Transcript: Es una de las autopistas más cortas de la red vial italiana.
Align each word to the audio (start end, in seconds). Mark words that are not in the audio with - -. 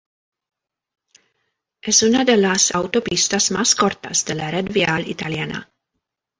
Es 1.83 2.01
una 2.01 2.25
de 2.25 2.35
las 2.35 2.73
autopistas 2.73 3.51
más 3.51 3.75
cortas 3.75 4.25
de 4.25 4.33
la 4.33 4.49
red 4.49 4.65
vial 4.67 5.07
italiana. 5.07 5.69